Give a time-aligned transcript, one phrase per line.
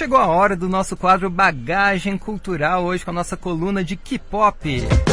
[0.00, 5.09] chegou a hora do nosso quadro Bagagem Cultural hoje com a nossa coluna de K-pop.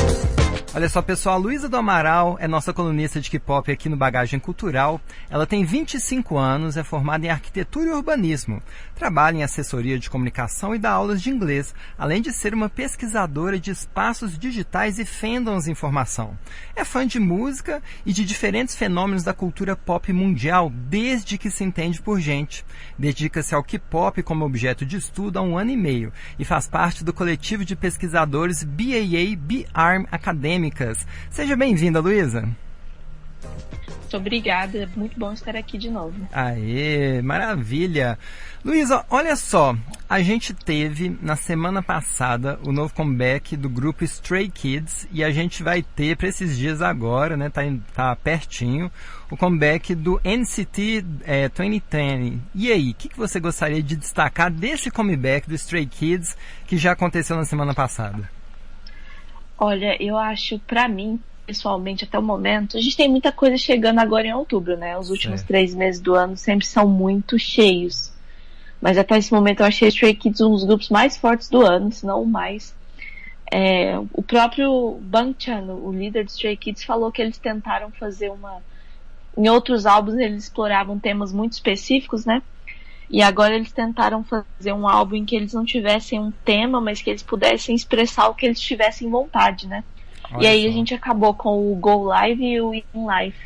[0.73, 4.37] Olha só, pessoal, a Luísa do Amaral é nossa colunista de K-pop aqui no Bagagem
[4.37, 4.99] Cultural.
[5.29, 8.61] Ela tem 25 anos, é formada em arquitetura e urbanismo,
[8.93, 13.57] trabalha em assessoria de comunicação e dá aulas de inglês, além de ser uma pesquisadora
[13.57, 16.37] de espaços digitais e fandoms de informação.
[16.75, 21.63] É fã de música e de diferentes fenômenos da cultura pop mundial desde que se
[21.63, 22.65] entende por gente.
[22.99, 27.05] Dedica-se ao K-pop como objeto de estudo há um ano e meio e faz parte
[27.05, 30.56] do coletivo de pesquisadores BAA B-Arm Academy
[31.29, 32.47] Seja bem-vinda, Luísa.
[34.07, 36.15] Muito obrigada, é muito bom estar aqui de novo.
[36.31, 38.17] Aê, maravilha!
[38.63, 39.75] Luísa, olha só,
[40.09, 45.29] a gente teve na semana passada o novo comeback do grupo Stray Kids e a
[45.29, 47.49] gente vai ter para esses dias agora, né?
[47.49, 47.61] Tá,
[47.93, 48.89] tá pertinho,
[49.29, 52.39] o comeback do NCT é, 2010.
[52.55, 56.77] E aí, o que, que você gostaria de destacar desse comeback do Stray Kids que
[56.77, 58.36] já aconteceu na semana passada?
[59.57, 63.99] Olha, eu acho, para mim, pessoalmente, até o momento, a gente tem muita coisa chegando
[63.99, 64.97] agora em outubro, né?
[64.97, 68.11] Os últimos três meses do ano sempre são muito cheios.
[68.81, 71.91] Mas até esse momento eu achei Stray Kids um dos grupos mais fortes do ano,
[71.91, 72.75] se não o mais.
[73.51, 78.29] É, o próprio Bang Chan, o líder do Stray Kids, falou que eles tentaram fazer
[78.29, 78.61] uma.
[79.37, 82.43] Em outros álbuns eles exploravam temas muito específicos, né?
[83.09, 87.01] E agora eles tentaram fazer um álbum em que eles não tivessem um tema, mas
[87.01, 89.83] que eles pudessem expressar o que eles tivessem vontade, né?
[90.31, 90.69] Olha e aí só.
[90.69, 93.39] a gente acabou com o Go Live e o In Life.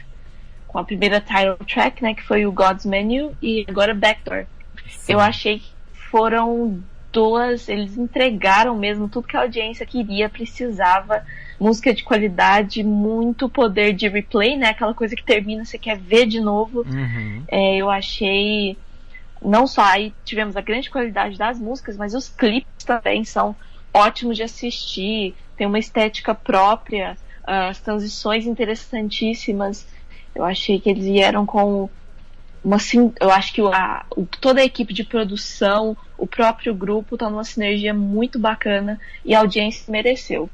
[0.67, 2.15] Com a primeira title track, né?
[2.15, 4.45] Que foi o God's Menu e agora Backdoor.
[4.87, 5.13] Sim.
[5.13, 5.71] Eu achei que
[6.09, 7.69] foram duas.
[7.69, 11.23] Eles entregaram mesmo tudo que a audiência queria, precisava.
[11.59, 14.69] Música de qualidade, muito poder de replay, né?
[14.69, 16.83] Aquela coisa que termina, você quer ver de novo.
[16.87, 17.43] Uhum.
[17.47, 18.75] É, eu achei
[19.41, 23.55] não só aí tivemos a grande qualidade das músicas, mas os clipes também são
[23.93, 29.87] ótimos de assistir, tem uma estética própria, uh, as transições interessantíssimas.
[30.33, 31.89] Eu achei que eles vieram com
[32.63, 32.77] uma
[33.19, 34.05] eu acho que a,
[34.39, 39.39] toda a equipe de produção, o próprio grupo tá numa sinergia muito bacana e a
[39.39, 40.49] audiência mereceu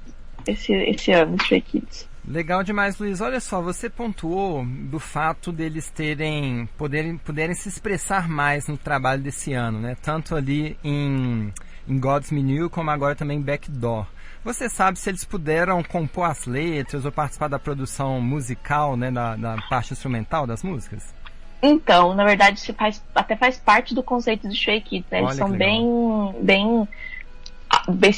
[0.47, 2.07] esse, esse ano, Stray Kids.
[2.27, 3.21] Legal demais, Luiz.
[3.21, 9.21] Olha só, você pontuou do fato deles terem poderem, poderem se expressar mais no trabalho
[9.21, 9.95] desse ano, né?
[10.01, 11.53] Tanto ali em,
[11.87, 14.05] em God's Menu como agora também em Backdoor.
[14.43, 19.35] Você sabe se eles puderam compor as letras ou participar da produção musical, né, da,
[19.35, 21.13] da parte instrumental das músicas?
[21.61, 25.19] Então, na verdade, isso faz, até faz parte do conceito do Stray Kids, né?
[25.19, 26.87] Eles Olha são bem, bem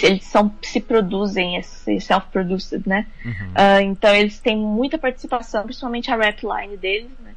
[0.03, 3.05] eles são, se produzem, self-produced, né?
[3.23, 3.31] Uhum.
[3.31, 7.33] Uh, então eles têm muita participação, principalmente a rap line deles, né?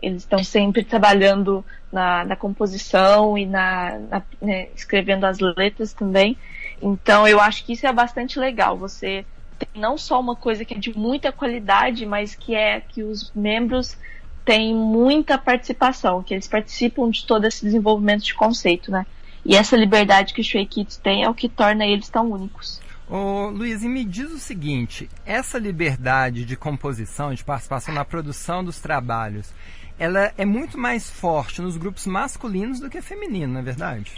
[0.00, 6.36] Eles estão sempre trabalhando na, na composição e na, na né, escrevendo as letras também.
[6.82, 8.76] Então eu acho que isso é bastante legal.
[8.76, 9.24] Você
[9.58, 13.32] tem não só uma coisa que é de muita qualidade, mas que é que os
[13.34, 13.96] membros
[14.44, 19.06] têm muita participação, que eles participam de todo esse desenvolvimento de conceito, né?
[19.44, 22.80] E essa liberdade que os Stray Kids têm é o que torna eles tão únicos.
[23.08, 28.64] Ô, Luiz, e me diz o seguinte: essa liberdade de composição, de participação na produção
[28.64, 29.52] dos trabalhos,
[29.98, 34.12] ela é muito mais forte nos grupos masculinos do que feminino, não é verdade?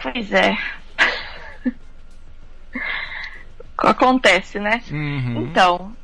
[0.00, 0.56] Pois é.
[3.76, 4.80] Acontece, né?
[4.90, 5.42] Uhum.
[5.42, 5.96] Então,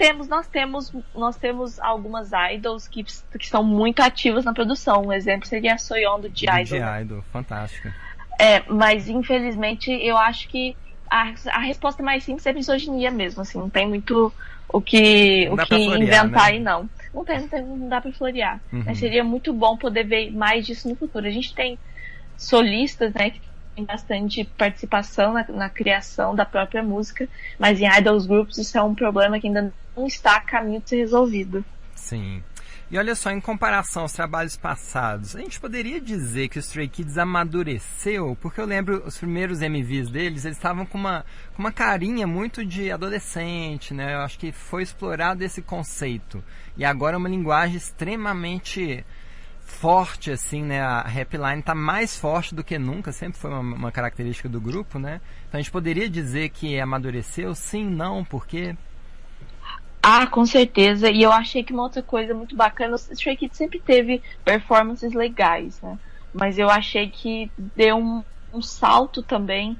[0.00, 5.02] temos, nós temos, nós temos algumas idols que, que são muito ativas na produção.
[5.02, 6.78] Um exemplo seria a Soyeon do The Idol.
[6.78, 7.94] The Idol, fantástica.
[8.38, 10.74] É, mas infelizmente eu acho que
[11.10, 14.32] a, a resposta mais simples é misoginia mesmo, assim, não tem muito
[14.72, 16.40] o que, o que florear, inventar né?
[16.44, 16.88] aí não.
[17.12, 18.58] Não tem, não, tem, não dá pra florear.
[18.72, 18.84] Uhum.
[18.86, 21.26] Mas seria muito bom poder ver mais disso no futuro.
[21.26, 21.78] A gente tem
[22.38, 23.40] solistas, né, que
[23.78, 28.94] bastante participação na, na, criação da própria música, mas em idols groups isso é um
[28.94, 31.64] problema que ainda não está a caminho de ser resolvido.
[31.94, 32.42] Sim.
[32.90, 36.88] E olha só, em comparação aos trabalhos passados, a gente poderia dizer que o Stray
[36.88, 38.36] Kids amadureceu?
[38.40, 41.24] Porque eu lembro os primeiros MVs deles, eles estavam com uma,
[41.54, 44.14] com uma carinha muito de adolescente, né?
[44.14, 46.42] Eu acho que foi explorado esse conceito.
[46.76, 49.04] E agora é uma linguagem extremamente
[49.70, 50.80] forte, assim, né?
[50.80, 54.98] A Rapline está mais forte do que nunca, sempre foi uma, uma, característica do grupo,
[54.98, 55.20] né?
[55.48, 57.54] Então a gente poderia dizer que amadureceu?
[57.54, 58.76] Sim, não, porque...
[60.02, 61.10] Ah, com certeza.
[61.10, 65.12] E eu achei que uma outra coisa muito bacana, o Stray Kids sempre teve performances
[65.12, 65.98] legais, né?
[66.32, 69.76] Mas eu achei que deu um, um salto também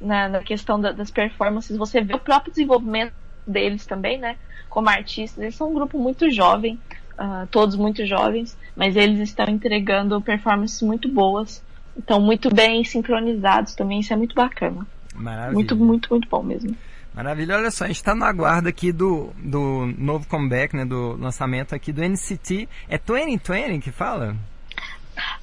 [0.00, 1.76] na, na questão da, das performances.
[1.76, 3.12] Você vê o próprio desenvolvimento
[3.46, 4.36] deles também, né?
[4.68, 5.42] Como artistas.
[5.42, 6.78] Eles são um grupo muito jovem,
[7.18, 11.62] uh, todos muito jovens, mas eles estão entregando performances muito boas
[11.96, 14.86] Então, muito bem sincronizados também, isso é muito bacana.
[15.14, 15.52] Maravilha.
[15.52, 16.76] Muito, muito, muito bom mesmo.
[17.14, 21.16] Maravilha, olha só, a gente está no aguardo aqui do, do novo comeback, né, do
[21.16, 22.68] lançamento aqui do NCT.
[22.88, 24.34] É 2020 que fala?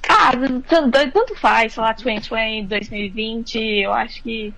[0.06, 0.32] Ah,
[0.68, 4.52] tanto, tanto faz falar 2020, 2020, eu acho que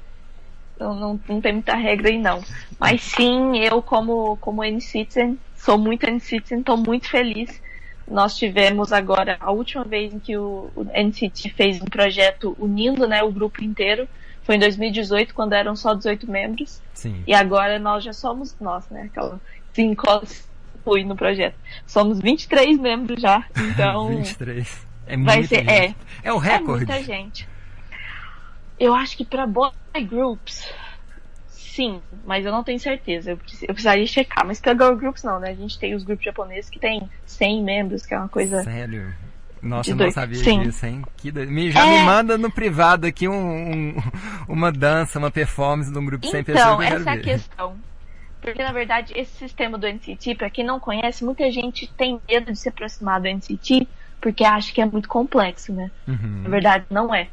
[0.79, 2.43] não, não, não, tem muita regra aí não.
[2.81, 7.63] Mas sim, eu como, como N-Citizen, sou muito N-Citizen, estou muito feliz.
[8.07, 13.09] Nós tivemos agora a última vez em que o, o NCT fez um projeto unindo
[13.09, 14.07] né, o grupo inteiro.
[14.43, 16.83] Foi em 2018, quando eram só 18 membros.
[16.93, 17.25] Sim.
[17.27, 19.05] E agora nós já somos nós, né?
[19.11, 19.41] Aquela
[19.73, 20.07] cinco
[20.85, 21.57] fui no projeto.
[21.87, 23.43] Somos 23 membros já.
[23.57, 24.09] Então.
[24.09, 24.87] 23.
[25.07, 25.71] É vai muita ser, gente.
[25.71, 25.95] é.
[26.23, 26.85] É o recorde.
[26.85, 27.49] É muita gente.
[28.79, 29.73] Eu acho que para boy
[30.03, 30.69] groups,
[31.75, 33.33] sim, mas eu não tenho certeza.
[33.33, 34.47] Eu, precis- eu precisaria checar.
[34.47, 35.51] Mas girl groups não, né?
[35.51, 38.63] A gente tem os grupos japoneses que tem 100 membros, que é uma coisa.
[38.63, 39.13] Sério?
[39.63, 40.63] Nossa, eu não sabia Sim.
[40.63, 41.03] disso, hein?
[41.17, 41.41] Que do...
[41.47, 41.91] me, já É.
[41.91, 43.97] me manda no privado aqui um, um-
[44.49, 47.21] uma dança, uma performance de um grupo de 100 pessoas Então, que essa é a
[47.21, 47.77] questão.
[48.43, 52.53] Porque, na verdade, esse sistema do NCT, para quem não conhece, muita gente tem medo
[52.53, 53.89] de se aproximar do NCT
[54.21, 55.91] porque acha que é muito complexo, né?
[56.07, 56.51] Na Uhum.
[56.51, 57.29] verdade, não é.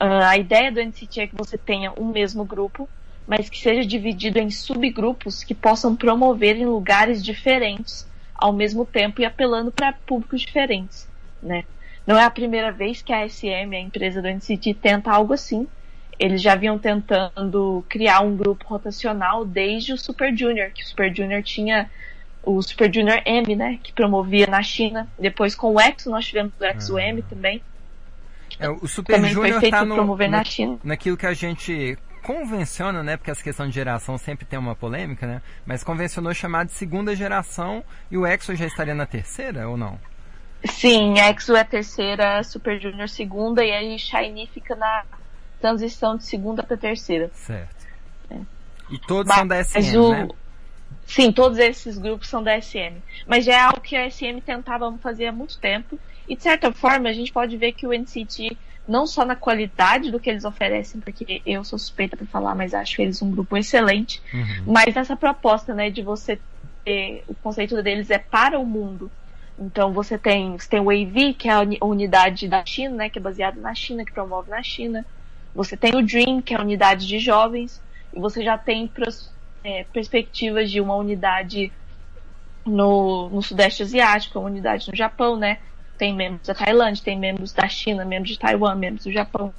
[0.00, 2.88] Ah, a ideia do NCT é que você tenha um mesmo grupo,
[3.28, 9.20] mas que seja dividido em subgrupos que possam promover em lugares diferentes ao mesmo tempo
[9.20, 11.06] e apelando para públicos diferentes,
[11.42, 11.64] né?
[12.06, 15.68] Não é a primeira vez que a SM, a empresa do NCT, tenta algo assim.
[16.18, 21.14] Eles já vinham tentando criar um grupo rotacional desde o Super Junior, que o Super
[21.14, 21.90] Junior tinha
[22.42, 25.06] o Super Junior M, né, que promovia na China.
[25.18, 27.02] Depois com o EXO nós tivemos o EXO Ah.
[27.02, 27.60] M também,
[28.58, 30.78] É, o Super também foi Junior feito tá no, promover na- na China.
[30.82, 31.98] naquilo que a gente
[32.28, 33.16] convenciona, né?
[33.16, 35.40] Porque essa questão de geração sempre tem uma polêmica, né?
[35.64, 39.98] Mas convencionou chamar de segunda geração e o EXO já estaria na terceira ou não?
[40.62, 45.04] Sim, EXO é terceira, Super Junior segunda e aí Shiny fica na
[45.58, 47.30] transição de segunda para terceira.
[47.32, 47.88] Certo.
[48.90, 50.28] E todos são da Mas SM, o- né?
[51.06, 52.96] Sim, todos esses grupos são da SM.
[53.26, 55.98] Mas já é algo que a SM tentava fazer há muito tempo.
[56.28, 58.54] E de certa forma a gente pode ver que o NCT,
[58.88, 62.72] não só na qualidade do que eles oferecem, porque eu sou suspeita para falar, mas
[62.74, 64.72] acho eles um grupo excelente, Uhum.
[64.72, 66.40] mas essa proposta, né, de você
[66.84, 69.12] ter, o conceito deles é para o mundo.
[69.58, 73.18] Então você tem, você tem o AV, que é a unidade da China, né, que
[73.18, 75.04] é baseada na China, que promove na China.
[75.54, 77.82] Você tem o Dream, que é a unidade de jovens,
[78.12, 79.32] e você já tem pros-
[79.64, 81.72] é, perspectivas de uma unidade
[82.66, 85.58] no, no Sudeste Asiático, uma unidade no Japão, né?
[85.98, 89.52] Tem membros da Tailândia, tem membros da China, membros de Taiwan, membros do Japão.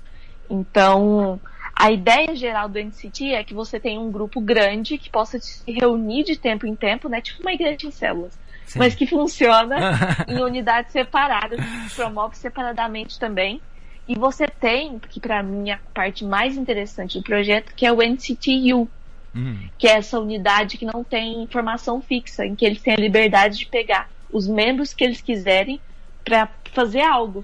[0.50, 1.40] Então,
[1.76, 5.70] a ideia geral do NCT é que você tenha um grupo grande que possa se
[5.72, 7.22] reunir de tempo em tempo, né?
[7.22, 8.40] Tipo uma igreja em células.
[8.66, 8.80] Sim.
[8.80, 9.78] Mas que funciona
[10.28, 13.62] em unidades separadas, que promove separadamente também.
[14.08, 17.92] E você tem, que para mim é a parte mais interessante do projeto, que é
[17.92, 18.90] o NCTU,
[19.36, 23.00] Hum, que é essa unidade que não tem informação fixa, em que eles têm a
[23.00, 25.80] liberdade de pegar os membros que eles quiserem
[26.30, 27.44] para fazer algo.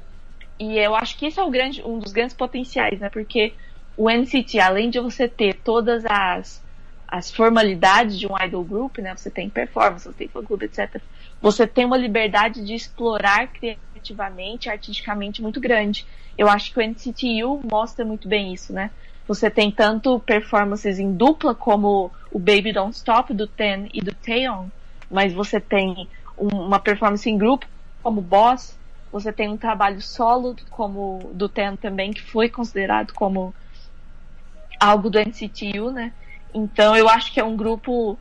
[0.60, 3.10] E eu acho que esse é o grande, um dos grandes potenciais, né?
[3.10, 3.56] Porque
[3.98, 6.64] o NCT, além de você ter todas as,
[7.08, 9.16] as formalidades de um idol group, né?
[9.18, 11.02] Você tem performance, você tem fã clube, etc.
[11.42, 16.06] Você tem uma liberdade de explorar criativamente, artisticamente muito grande.
[16.38, 18.92] Eu acho que o NCTU mostra muito bem isso, né?
[19.28, 24.14] Você tem tanto performances em dupla como o Baby Don't Stop do Ten e do
[24.14, 24.68] Taeyeon,
[25.10, 27.66] mas você tem um- uma performance em grupo
[28.06, 28.78] como Boss,
[29.12, 33.52] você tem um trabalho solo como do Ten também que foi considerado como
[34.80, 36.14] algo do NCTU, né?
[36.54, 38.16] Então eu acho que é um grupo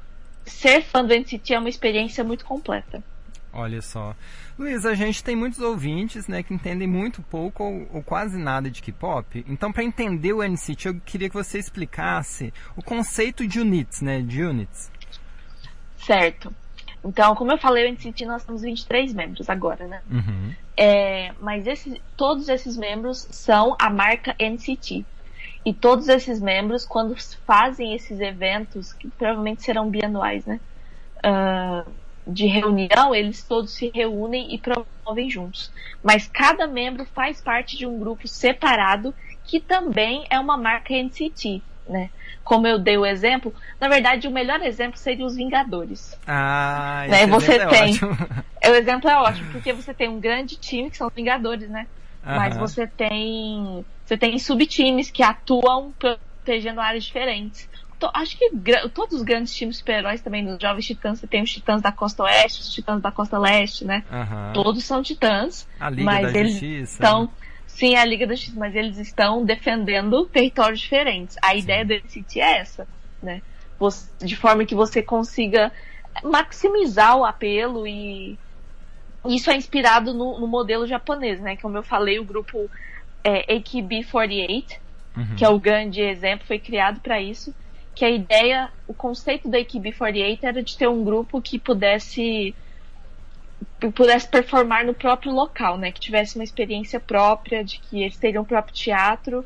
[0.46, 3.04] ser fã do NCT é uma experiência muito completa.
[3.52, 4.16] olha só.
[4.58, 8.70] Luiz, a gente tem muitos ouvintes, né, que entendem muito pouco ou, ou quase nada
[8.70, 9.44] de K-pop.
[9.46, 14.22] Então, para entender o NCT, eu queria que você explicasse o conceito de units, né,
[14.22, 14.90] de units.
[15.98, 16.54] Certo.
[17.04, 20.02] Então, como eu falei, o NCT nós temos 23 membros agora, né?
[20.10, 20.52] Uhum.
[20.76, 25.04] É, mas esse- todos esses membros são a marca NCT.
[25.64, 27.14] E todos esses membros, quando
[27.46, 30.60] fazem esses eventos, que provavelmente serão bianuais, né?
[31.22, 31.84] ah,
[32.26, 35.70] de reunião, eles todos se reúnem e promovem juntos.
[36.02, 41.62] Mas cada membro faz parte de um grupo separado que também é uma marca NCT,
[41.86, 42.10] né?
[42.44, 46.16] Como eu dei o exemplo, na verdade o melhor exemplo seria os Vingadores.
[46.26, 47.92] Ah, Né, você é tem.
[47.94, 48.16] ótimo.
[48.66, 51.86] O exemplo é ótimo, porque você tem um grande time que são os Vingadores, né?
[52.24, 52.66] Mas Aham.
[52.66, 57.68] você tem você tem subtimes que atuam protegendo áreas diferentes.
[57.98, 58.50] To- acho que
[58.94, 62.22] todos os grandes times super-heróis também, nos Jovens Titãs, você tem os Titãs da Costa
[62.22, 64.02] Oeste, os Titãs da Costa Leste, né?
[64.10, 64.52] Aham.
[64.54, 66.96] Todos são Titãs, A Liga mas da eles Justiça.
[66.98, 67.28] então
[67.74, 71.36] Sim, é a Liga da Justiça, mas eles estão defendendo territórios diferentes.
[71.42, 71.58] A Sim.
[71.58, 72.86] ideia do NCT é essa,
[73.22, 73.42] né?
[74.22, 75.70] de forma que você consiga
[76.22, 78.38] maximizar o apelo e
[79.26, 81.56] isso é inspirado no, no modelo japonês, né?
[81.56, 82.70] Como eu falei, o grupo
[83.22, 84.78] é, AKB48,
[85.16, 85.36] uhum.
[85.36, 87.54] que é o grande exemplo, foi criado para isso.
[87.94, 92.54] Que a ideia, o conceito da AKB48 era de ter um grupo que pudesse
[93.90, 95.90] pudesse performar no próprio local, né?
[95.90, 99.44] Que tivesse uma experiência própria, de que eles teriam o próprio teatro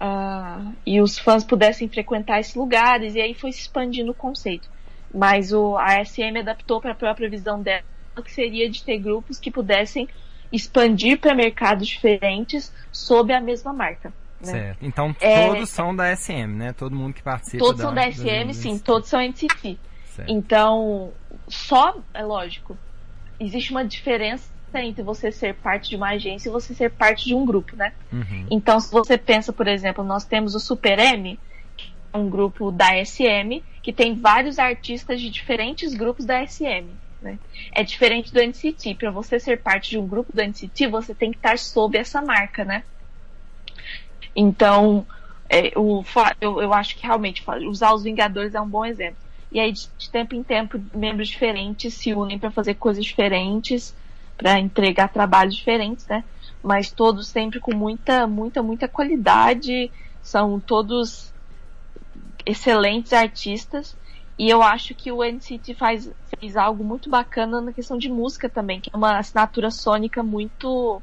[0.00, 4.68] uh, e os fãs pudessem frequentar esses lugares, e aí foi se expandindo o conceito.
[5.14, 7.84] Mas o, a SM adaptou para a própria visão dela,
[8.24, 10.08] que seria de ter grupos que pudessem
[10.50, 14.12] expandir para mercados diferentes sob a mesma marca.
[14.40, 14.52] Né?
[14.52, 14.78] Certo.
[14.82, 16.72] Então é, todos são da SM, né?
[16.72, 17.64] Todo mundo que participa.
[17.64, 18.78] Todos da, são da SM, sim.
[18.78, 19.78] Todos são NCT.
[20.06, 20.30] Certo.
[20.30, 21.10] Então,
[21.48, 22.76] só, é lógico,
[23.44, 27.34] existe uma diferença entre você ser parte de uma agência e você ser parte de
[27.34, 27.92] um grupo, né?
[28.12, 28.46] Uhum.
[28.50, 31.38] Então, se você pensa, por exemplo, nós temos o Super M,
[31.76, 36.86] que é um grupo da SM, que tem vários artistas de diferentes grupos da SM.
[37.20, 37.38] Né?
[37.72, 38.94] É diferente do NCT.
[38.94, 42.22] Para você ser parte de um grupo do NCT, você tem que estar sob essa
[42.22, 42.82] marca, né?
[44.34, 45.06] Então,
[45.48, 46.02] é, o,
[46.40, 49.18] eu, eu acho que realmente usar os Vingadores é um bom exemplo.
[49.52, 53.94] E aí, de, tempo em tempo, membros diferentes se unem para fazer coisas diferentes,
[54.34, 56.24] para entregar trabalhos diferentes, né?
[56.62, 59.92] Mas todos sempre com muita, muita, muita qualidade.
[60.22, 61.34] São todos
[62.46, 63.94] excelentes artistas.
[64.38, 68.48] E eu acho que o NCT faz, fez algo muito bacana na questão de música
[68.48, 71.02] também, que é uma assinatura sônica muito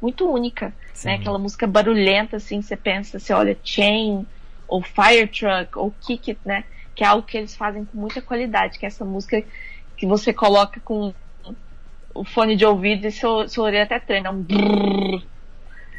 [0.00, 0.72] muito única,
[1.04, 1.14] né?
[1.14, 4.24] Aquela música barulhenta, assim, você pensa, você olha Chain,
[4.68, 6.64] ou Fire Truck, ou Kick It, né?
[6.98, 9.40] Que é algo que eles fazem com muita qualidade, que é essa música
[9.96, 11.14] que você coloca com
[12.12, 14.32] o fone de ouvido e seu, seu orelha até treina.
[14.32, 15.22] Um brrr,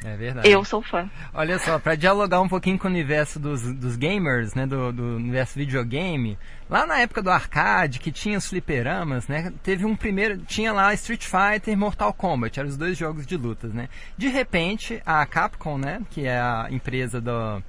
[0.04, 0.50] é verdade.
[0.50, 1.10] Eu sou fã.
[1.34, 5.04] Olha só, para dialogar um pouquinho com o universo dos, dos gamers, né, do, do,
[5.18, 6.38] universo videogame,
[6.70, 10.94] lá na época do arcade, que tinha os fliperamas, né, teve um primeiro, tinha lá
[10.94, 13.90] Street Fighter e Mortal Kombat, eram os dois jogos de lutas, né.
[14.18, 17.62] De repente, a Capcom, né, que é a empresa do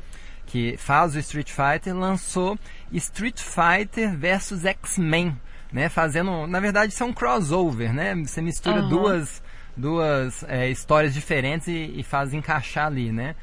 [0.51, 2.59] que faz o Street Fighter, lançou
[2.93, 5.39] Street Fighter versus X-Men,
[5.73, 8.89] né, fazendo, na verdade, isso é um crossover, né, você mistura uhum.
[8.89, 9.43] duas
[9.77, 13.37] duas é, histórias diferentes e, e faz encaixar ali, né?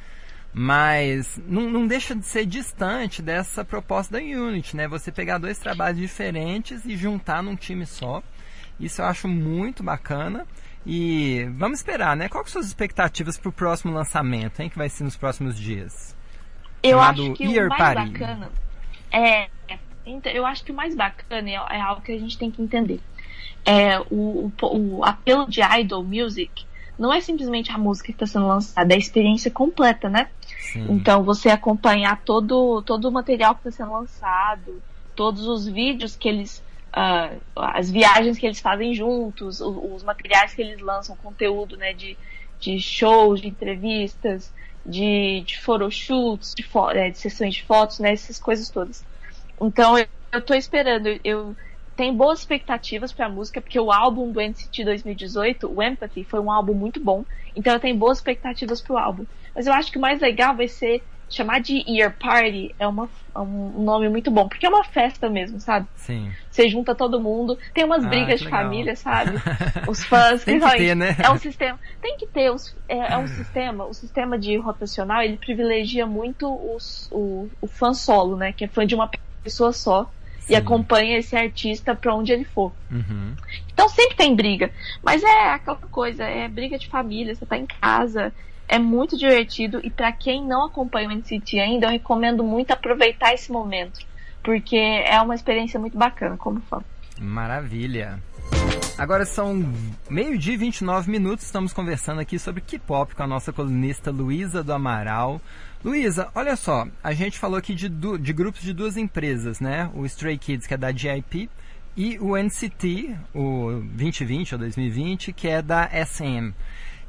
[0.54, 4.88] Mas não, não, deixa de ser distante dessa proposta da Unity, né?
[4.88, 8.22] Você pegar dois trabalhos diferentes e juntar num time só.
[8.80, 10.46] Isso eu acho muito bacana.
[10.86, 12.30] E vamos esperar, né?
[12.30, 14.70] Quais são as suas expectativas para o próximo lançamento, hein?
[14.70, 16.17] Que vai ser nos próximos dias?
[16.84, 18.12] Eu acho que Ear o mais Party.
[18.12, 18.50] bacana
[19.12, 19.48] é,
[20.06, 22.62] então, eu acho que o mais bacana é, é algo que a gente tem que
[22.62, 23.00] entender
[23.68, 26.66] é, o, o, o apelo de idol music
[26.98, 30.30] não é simplesmente a música que está sendo lançada, é a experiência completa, né?
[30.72, 30.88] Sim.
[30.90, 34.82] Então você acompanhar todo, todo o material que está sendo lançado,
[35.16, 36.66] todos os vídeos que eles.
[36.88, 41.94] Uh, as viagens que eles fazem juntos, os, os, materiais que eles lançam, conteúdo né,
[41.94, 42.18] de,
[42.60, 44.52] de shows, de entrevistas,
[44.88, 49.06] de, de photoshoots, de, fo é, de sessões de fotos, né, essas coisas todas.
[49.62, 51.56] Então eu, eu tô esperando, eu,
[51.96, 56.40] tem boas expectativas para a música, porque o álbum do NCT 2018, o Empathy, foi
[56.40, 57.26] um álbum muito bom.
[57.56, 59.26] Então eu tenho boas expectativas pro álbum.
[59.54, 63.10] Mas eu acho que o mais legal vai ser chamar de Year Party é uma,
[63.36, 65.88] é um nome muito bom, porque é uma festa mesmo, sabe?
[65.96, 66.32] Sim.
[66.50, 69.34] Você junta todo mundo, tem umas ah, brigas de família, sabe?
[69.88, 71.16] Os fãs, tem que ter, né?
[71.22, 75.22] É um sistema, tem que ter, os, é, é, um sistema, o sistema de rotacional,
[75.22, 78.52] ele privilegia muito os, o, o fã solo, né?
[78.52, 79.10] Que é fã de uma
[79.44, 80.10] pessoa só
[80.50, 82.72] e acompanha esse artista para onde ele for.
[82.90, 83.36] Uhum.
[83.74, 84.72] Então sempre tem briga.
[85.04, 88.34] Mas é aquela coisa, é briga de família, você tá em casa.
[88.68, 93.34] É muito divertido e para quem não acompanha o NCT ainda, eu recomendo muito aproveitar
[93.34, 94.00] esse momento,
[94.44, 96.84] porque é uma experiência muito bacana como fã.
[97.20, 98.20] Maravilha.
[98.98, 99.74] Agora são
[100.10, 104.74] meio-dia e 29 minutos, estamos conversando aqui sobre K-pop com a nossa colunista Luísa do
[104.74, 105.40] Amaral.
[105.86, 109.90] Luísa, olha só, a gente falou aqui de, de grupos de duas empresas, né?
[109.94, 111.48] O Stray Kids, que é da GIP,
[111.96, 116.54] e o NCT, o 2020 ou 2020, que é da SM.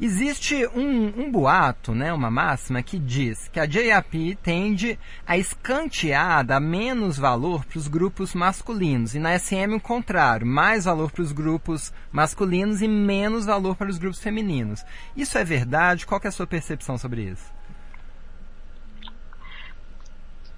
[0.01, 6.45] Existe um, um, boato, né, uma máxima que diz que a JYP tende a escantear,
[6.47, 11.23] dar menos valor para os grupos masculinos e na SM o contrário, mais valor para
[11.23, 14.85] os grupos masculinos e menos valor para os grupos femininos.
[15.17, 16.07] Isso é verdade?
[16.07, 17.53] Qual é a sua percepção sobre isso?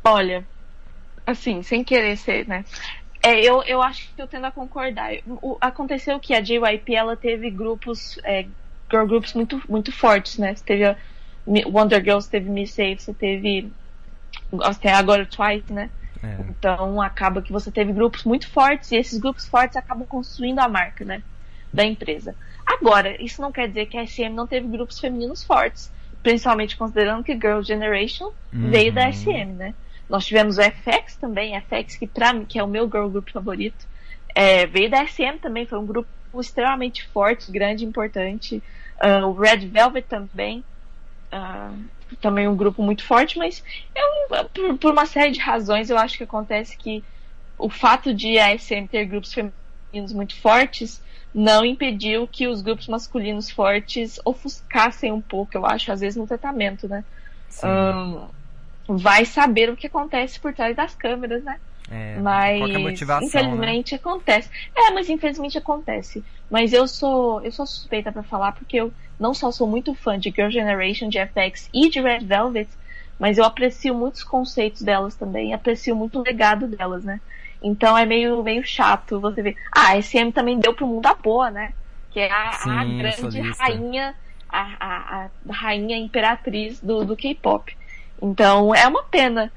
[0.04, 0.46] Olha,
[1.26, 2.62] assim, sem querer ser, né?
[3.22, 5.12] É, eu, eu acho que eu tendo a concordar.
[5.26, 8.46] O, aconteceu que a JYP ela teve grupos é,
[8.90, 10.54] girl groups muito, muito fortes, né?
[10.54, 10.96] Você teve a
[11.46, 13.70] Wonder Girls, teve Miss Safe, você teve
[14.62, 15.90] até agora Twice, né?
[16.22, 16.36] É.
[16.50, 20.68] Então acaba que você teve grupos muito fortes e esses grupos fortes acabam construindo a
[20.68, 21.22] marca, né?
[21.72, 22.34] Da empresa.
[22.66, 25.90] Agora, isso não quer dizer que a SM não teve grupos femininos fortes,
[26.22, 28.70] principalmente considerando que Girl Generation uhum.
[28.70, 29.74] veio da SM, né?
[30.08, 33.30] Nós tivemos o FX também, FX que para mim que é o meu girl group
[33.30, 33.86] favorito,
[34.34, 36.08] é, veio da SM também, foi um grupo
[36.38, 38.62] extremamente forte, grande, importante.
[39.02, 40.62] Uh, o Red Velvet também,
[41.32, 45.96] uh, também um grupo muito forte, mas eu, por, por, uma série de razões eu
[45.96, 47.02] acho que acontece que
[47.58, 52.88] o fato de a SM ter grupos femininos muito fortes não impediu que os grupos
[52.88, 57.04] masculinos fortes ofuscassem um pouco, eu acho, às vezes no tratamento, né?
[57.64, 58.28] Um,
[58.88, 61.60] vai saber o que acontece por trás das câmeras, né?
[61.90, 62.78] É, mas né?
[63.20, 63.98] infelizmente né?
[64.00, 64.50] acontece.
[64.74, 66.24] É, mas infelizmente acontece.
[66.48, 70.18] Mas eu sou eu sou suspeita para falar porque eu não só sou muito fã
[70.18, 72.68] de Girl Generation, de FX e de Red Velvet,
[73.18, 77.20] mas eu aprecio muitos conceitos delas também, aprecio muito o legado delas, né?
[77.62, 79.56] Então é meio meio chato você ver.
[79.72, 81.72] Ah, a SM também deu pro mundo a boa, né?
[82.12, 84.14] Que é a, Sim, a grande rainha,
[84.48, 87.76] a, a, a, rainha imperatriz do, do K-pop.
[88.22, 89.52] Então é uma pena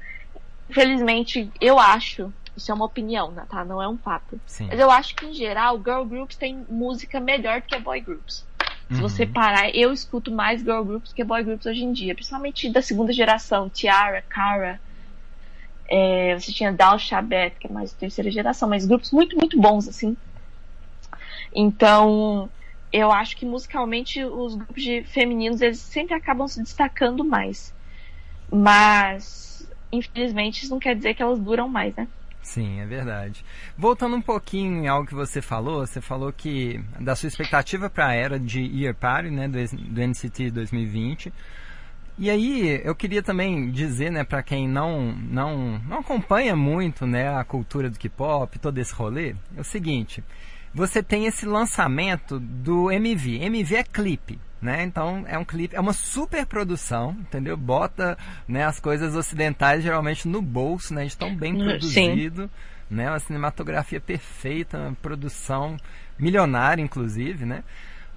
[0.68, 3.64] Infelizmente, eu acho, isso é uma opinião, né, tá?
[3.64, 4.40] Não é um fato.
[4.46, 4.66] Sim.
[4.68, 8.44] Mas eu acho que, em geral, girl groups tem música melhor do que boy groups.
[8.88, 9.00] Se uhum.
[9.00, 12.82] você parar, eu escuto mais girl groups que boy groups hoje em dia, principalmente da
[12.82, 14.80] segunda geração, Tiara, Cara.
[15.86, 19.86] É, você tinha Dal Shabet, que é mais terceira geração, mas grupos muito, muito bons,
[19.86, 20.16] assim.
[21.54, 22.48] Então,
[22.92, 27.74] eu acho que musicalmente os grupos de femininos eles sempre acabam se destacando mais.
[28.50, 29.53] Mas
[29.98, 32.06] infelizmente, isso não quer dizer que elas duram mais, né?
[32.42, 33.42] Sim, é verdade.
[33.76, 38.08] Voltando um pouquinho em algo que você falou, você falou que da sua expectativa para
[38.08, 41.32] a era de Year Party, né, do, do NCT 2020.
[42.18, 47.34] E aí, eu queria também dizer, né, para quem não, não, não acompanha muito, né,
[47.34, 50.22] a cultura do K-pop, todo esse rolê, é o seguinte:
[50.72, 53.42] você tem esse lançamento do MV.
[53.42, 54.82] MV é clipe né?
[54.82, 57.54] Então é um clipe, é uma super produção, entendeu?
[57.54, 58.16] Bota
[58.48, 61.04] né, as coisas ocidentais geralmente no bolso, né?
[61.04, 62.50] De tão bem produzido, Sim.
[62.90, 63.10] né?
[63.10, 65.76] Uma cinematografia perfeita, uma produção
[66.18, 67.62] milionária, inclusive, né?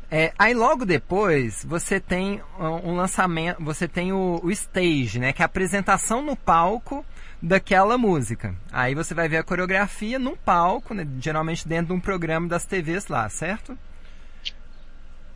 [0.10, 5.34] É, aí logo depois você tem um lançamento, você tem o, o, stage, né?
[5.34, 7.06] Que é a apresentação no palco
[7.42, 8.56] daquela música.
[8.72, 12.66] Aí você vai ver a coreografia no palco, né, geralmente dentro de um programa das
[12.66, 13.78] TVs lá, certo?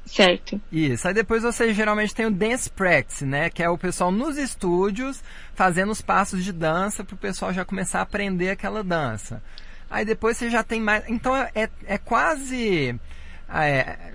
[0.06, 0.60] Certo.
[0.72, 1.08] Isso.
[1.08, 3.50] Aí depois você geralmente tem o dance practice, né?
[3.50, 7.64] Que é o pessoal nos estúdios fazendo os passos de dança para o pessoal já
[7.64, 9.42] começar a aprender aquela dança.
[9.90, 11.04] Aí depois você já tem mais.
[11.08, 13.00] Então é, é quase.
[13.50, 14.14] É,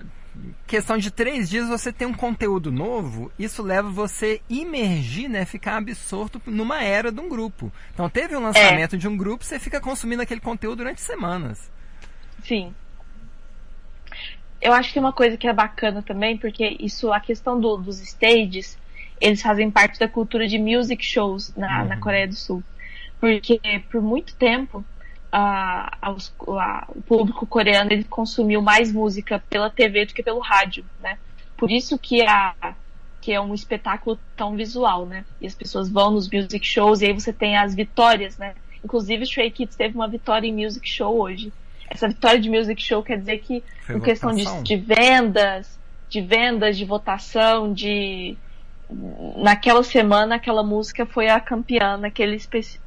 [0.67, 5.77] questão de três dias você tem um conteúdo novo, isso leva você imergir, né, ficar
[5.77, 7.71] absorto numa era de um grupo.
[7.91, 8.99] Então teve um lançamento é.
[8.99, 11.71] de um grupo, você fica consumindo aquele conteúdo durante semanas.
[12.43, 12.73] Sim
[14.67, 18.01] eu acho que uma coisa que é bacana também, porque isso, a questão do, dos
[18.01, 18.77] stages,
[19.19, 21.87] eles fazem parte da cultura de music shows na, uhum.
[21.87, 22.61] na Coreia do Sul.
[23.17, 24.83] Porque por muito tempo
[25.31, 30.39] a, a, a, o público coreano ele consumiu mais música pela TV do que pelo
[30.39, 31.17] rádio, né?
[31.55, 32.53] Por isso que a
[33.21, 35.25] que é um espetáculo tão visual, né?
[35.41, 38.53] E as pessoas vão nos music shows e aí você tem as vitórias, né?
[38.83, 41.51] Inclusive o Stray Kids teve uma vitória em music show hoje
[41.89, 46.21] essa vitória de music show quer dizer que Foi em questão de, de, vendas, de
[46.21, 48.37] vendas, de votação, de
[49.35, 52.37] naquela semana aquela música foi a campeã naquele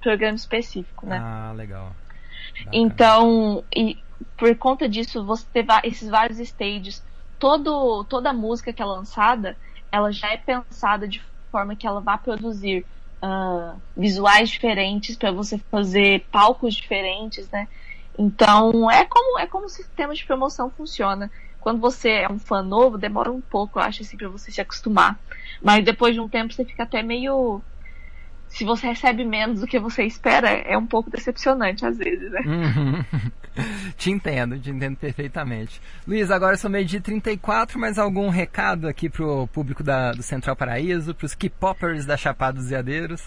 [0.01, 1.19] programa específico, né?
[1.23, 1.95] Ah, legal.
[2.65, 2.71] Bacana.
[2.73, 3.99] Então, e
[4.37, 7.03] por conta disso, você ter esses vários stages,
[7.39, 9.57] todo, toda a música que é lançada,
[9.93, 12.85] ela já é pensada de forma que ela vá produzir
[13.23, 17.69] uh, visuais diferentes para você fazer palcos diferentes, né?
[18.21, 21.31] Então, é como, é como o sistema de promoção funciona.
[21.59, 24.61] Quando você é um fã novo, demora um pouco, eu acho, assim, pra você se
[24.61, 25.19] acostumar.
[25.63, 27.63] Mas depois de um tempo, você fica até meio.
[28.47, 32.43] Se você recebe menos do que você espera, é um pouco decepcionante às vezes, né?
[32.45, 33.05] Uhum.
[33.97, 35.81] te entendo, te entendo perfeitamente.
[36.07, 40.57] Luiz, agora são meio dia 34, mas algum recado aqui pro público da, do Central
[40.57, 43.23] Paraíso, pros K-Poppers da Chapada dos Veadeiros?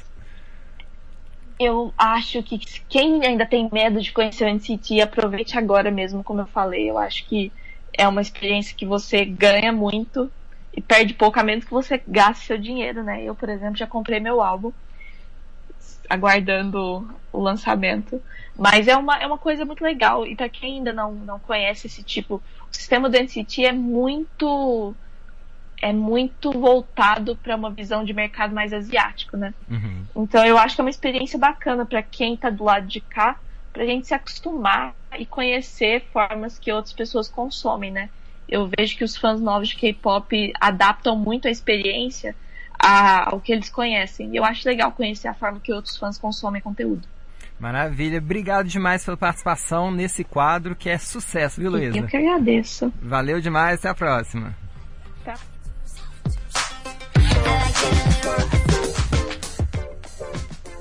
[1.59, 6.41] Eu acho que quem ainda tem medo de conhecer o NCT, aproveite agora mesmo, como
[6.41, 6.89] eu falei.
[6.89, 7.51] Eu acho que
[7.97, 10.31] é uma experiência que você ganha muito
[10.75, 13.23] e perde pouco a menos que você gaste seu dinheiro, né?
[13.23, 14.71] Eu, por exemplo, já comprei meu álbum
[16.09, 18.21] aguardando o lançamento.
[18.57, 20.25] Mas é uma, é uma coisa muito legal.
[20.25, 24.95] E para quem ainda não, não conhece esse tipo, o sistema do NCT é muito
[25.83, 29.53] é muito voltado para uma visão de mercado mais asiático, né?
[29.69, 30.05] Uhum.
[30.15, 33.37] Então eu acho que é uma experiência bacana para quem está do lado de cá,
[33.73, 38.09] para a gente se acostumar e conhecer formas que outras pessoas consomem, né?
[38.47, 42.33] Eu vejo que os fãs novos de K-pop adaptam muito a experiência
[42.79, 44.29] ao que eles conhecem.
[44.31, 47.05] E eu acho legal conhecer a forma que outros fãs consomem conteúdo.
[47.59, 48.19] Maravilha.
[48.19, 51.97] Obrigado demais pela participação nesse quadro que é sucesso, viu, Luísa?
[51.97, 52.93] Eu que agradeço.
[53.01, 53.79] Valeu demais.
[53.79, 54.55] Até a próxima.
[55.25, 55.35] Tá.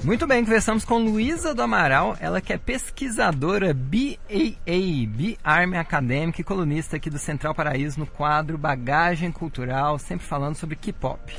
[0.04, 6.44] Muito bem, conversamos com Luísa do Amaral, ela que é pesquisadora BAA, B-Army Acadêmica e
[6.44, 11.32] colunista aqui do Central Paraíso no quadro Bagagem Cultural, sempre falando sobre K-pop.